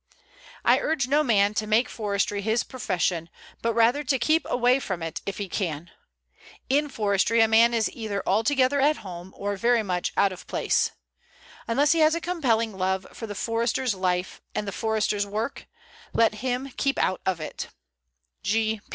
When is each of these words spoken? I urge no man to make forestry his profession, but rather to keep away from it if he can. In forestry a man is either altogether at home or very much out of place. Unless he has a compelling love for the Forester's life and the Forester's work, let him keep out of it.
I 0.65 0.79
urge 0.79 1.07
no 1.07 1.23
man 1.23 1.53
to 1.53 1.67
make 1.67 1.87
forestry 1.87 2.41
his 2.41 2.63
profession, 2.63 3.29
but 3.61 3.75
rather 3.75 4.03
to 4.05 4.17
keep 4.17 4.47
away 4.49 4.79
from 4.79 5.03
it 5.03 5.21
if 5.27 5.37
he 5.37 5.47
can. 5.47 5.91
In 6.69 6.89
forestry 6.89 7.39
a 7.39 7.47
man 7.47 7.71
is 7.71 7.87
either 7.93 8.23
altogether 8.25 8.81
at 8.81 8.97
home 9.05 9.31
or 9.37 9.55
very 9.55 9.83
much 9.83 10.11
out 10.17 10.31
of 10.31 10.47
place. 10.47 10.89
Unless 11.67 11.91
he 11.91 11.99
has 11.99 12.15
a 12.15 12.19
compelling 12.19 12.75
love 12.79 13.05
for 13.13 13.27
the 13.27 13.35
Forester's 13.35 13.93
life 13.93 14.41
and 14.55 14.67
the 14.67 14.71
Forester's 14.71 15.27
work, 15.27 15.67
let 16.13 16.33
him 16.41 16.69
keep 16.77 16.97
out 16.97 17.21
of 17.27 17.39
it. 17.39 17.67